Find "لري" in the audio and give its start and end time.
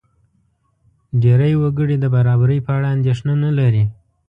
3.59-3.83